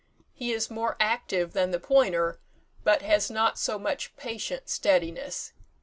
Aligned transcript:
He 0.33 0.51
is 0.51 0.71
more 0.71 0.97
active 0.99 1.53
than 1.53 1.69
the 1.69 1.79
pointer, 1.79 2.39
but 2.83 3.03
has 3.03 3.29
not 3.29 3.59
so 3.59 3.77
much 3.77 4.15
patient 4.17 4.67
steadiness. 4.67 5.53